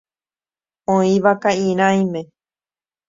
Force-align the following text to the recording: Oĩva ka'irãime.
Oĩva 0.95 1.33
ka'irãime. 1.43 2.21